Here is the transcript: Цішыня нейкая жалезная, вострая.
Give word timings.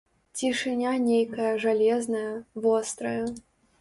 Цішыня 0.37 0.93
нейкая 1.03 1.51
жалезная, 1.67 2.33
вострая. 2.65 3.23